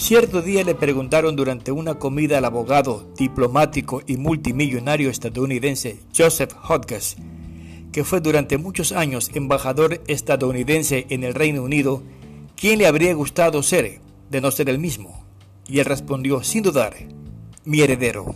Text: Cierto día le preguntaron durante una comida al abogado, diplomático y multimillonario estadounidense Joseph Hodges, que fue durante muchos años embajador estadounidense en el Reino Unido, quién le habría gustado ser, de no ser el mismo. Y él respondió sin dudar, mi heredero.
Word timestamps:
Cierto 0.00 0.40
día 0.40 0.64
le 0.64 0.74
preguntaron 0.74 1.36
durante 1.36 1.72
una 1.72 1.96
comida 1.98 2.38
al 2.38 2.46
abogado, 2.46 3.06
diplomático 3.18 4.00
y 4.06 4.16
multimillonario 4.16 5.10
estadounidense 5.10 6.00
Joseph 6.16 6.54
Hodges, 6.66 7.16
que 7.92 8.02
fue 8.02 8.22
durante 8.22 8.56
muchos 8.56 8.92
años 8.92 9.30
embajador 9.34 10.00
estadounidense 10.06 11.06
en 11.10 11.22
el 11.22 11.34
Reino 11.34 11.62
Unido, 11.62 12.02
quién 12.56 12.78
le 12.78 12.86
habría 12.86 13.12
gustado 13.12 13.62
ser, 13.62 14.00
de 14.30 14.40
no 14.40 14.50
ser 14.50 14.70
el 14.70 14.78
mismo. 14.78 15.26
Y 15.68 15.80
él 15.80 15.84
respondió 15.84 16.42
sin 16.42 16.62
dudar, 16.62 16.96
mi 17.66 17.82
heredero. 17.82 18.34